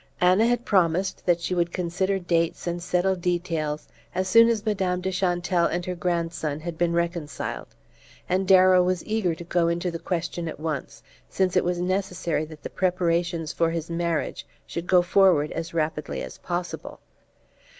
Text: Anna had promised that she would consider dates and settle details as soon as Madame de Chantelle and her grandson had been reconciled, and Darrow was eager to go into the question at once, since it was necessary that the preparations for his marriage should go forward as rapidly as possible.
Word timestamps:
Anna 0.19 0.47
had 0.47 0.65
promised 0.65 1.27
that 1.27 1.39
she 1.41 1.53
would 1.53 1.71
consider 1.71 2.17
dates 2.17 2.65
and 2.65 2.81
settle 2.81 3.15
details 3.15 3.87
as 4.15 4.27
soon 4.27 4.49
as 4.49 4.65
Madame 4.65 4.99
de 4.99 5.11
Chantelle 5.11 5.67
and 5.67 5.85
her 5.85 5.93
grandson 5.93 6.59
had 6.59 6.75
been 6.75 6.93
reconciled, 6.93 7.75
and 8.27 8.47
Darrow 8.47 8.81
was 8.81 9.05
eager 9.05 9.35
to 9.35 9.43
go 9.43 9.67
into 9.67 9.91
the 9.91 9.99
question 9.99 10.47
at 10.47 10.59
once, 10.59 11.03
since 11.29 11.55
it 11.55 11.63
was 11.63 11.79
necessary 11.79 12.45
that 12.45 12.63
the 12.63 12.69
preparations 12.71 13.53
for 13.53 13.69
his 13.69 13.91
marriage 13.91 14.47
should 14.65 14.87
go 14.87 15.03
forward 15.03 15.51
as 15.51 15.71
rapidly 15.71 16.23
as 16.23 16.39
possible. 16.39 16.99